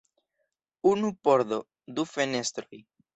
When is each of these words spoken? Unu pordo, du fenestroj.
Unu 0.91 1.11
pordo, 1.27 1.59
du 1.99 2.07
fenestroj. 2.13 2.81